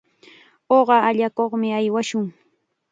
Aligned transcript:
Uqa 0.77 0.95
allakuqmi 1.09 1.67
aywashun. 1.77 2.25